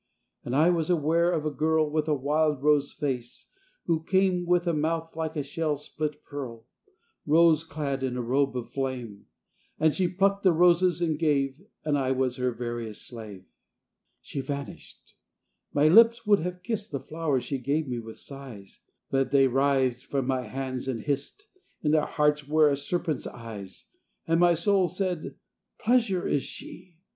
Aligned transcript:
And 0.43 0.55
I 0.55 0.71
was 0.71 0.89
aware 0.89 1.31
of 1.31 1.45
a 1.45 1.51
girl 1.51 1.87
With 1.87 2.07
a 2.07 2.15
wild 2.15 2.63
rose 2.63 2.91
face, 2.91 3.51
who 3.85 4.01
came, 4.01 4.47
With 4.47 4.65
a 4.65 4.73
mouth 4.73 5.15
like 5.15 5.35
a 5.35 5.43
shell's 5.43 5.85
split 5.85 6.23
pearl, 6.23 6.65
Rose 7.23 7.63
clad 7.63 8.01
in 8.01 8.17
a 8.17 8.21
robe 8.23 8.57
of 8.57 8.71
flame; 8.71 9.27
And 9.79 9.93
she 9.93 10.07
plucked 10.07 10.41
the 10.41 10.53
roses 10.53 11.03
and 11.03 11.19
gave, 11.19 11.61
And 11.85 11.99
I 11.99 12.13
was 12.13 12.37
her 12.37 12.51
veriest 12.51 13.05
slave. 13.05 13.45
She 14.21 14.41
vanished. 14.41 15.13
My 15.71 15.87
lips 15.87 16.25
would 16.25 16.39
have 16.39 16.63
kissed 16.63 16.89
The 16.89 16.99
flowers 16.99 17.43
she 17.43 17.59
gave 17.59 17.87
me 17.87 17.99
with 17.99 18.17
sighs, 18.17 18.79
But 19.11 19.29
they 19.29 19.47
writhed 19.47 20.03
from 20.07 20.25
my 20.25 20.47
hands 20.47 20.87
and 20.87 21.01
hissed, 21.01 21.47
In 21.83 21.91
their 21.91 22.07
hearts 22.07 22.47
were 22.47 22.69
a 22.71 22.75
serpent's 22.75 23.27
eyes. 23.27 23.85
And 24.27 24.39
my 24.39 24.55
soul 24.55 24.87
said, 24.87 25.35
"Pleasure 25.77 26.25
is 26.27 26.41
she. 26.41 26.95